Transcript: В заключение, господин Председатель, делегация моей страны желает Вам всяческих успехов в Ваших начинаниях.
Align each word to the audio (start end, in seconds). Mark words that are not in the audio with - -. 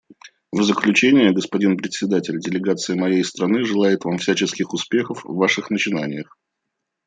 В 0.51 0.63
заключение, 0.63 1.31
господин 1.31 1.77
Председатель, 1.77 2.39
делегация 2.39 2.95
моей 2.95 3.23
страны 3.23 3.63
желает 3.63 4.03
Вам 4.03 4.17
всяческих 4.17 4.73
успехов 4.73 5.23
в 5.23 5.35
Ваших 5.35 5.69
начинаниях. 5.69 6.39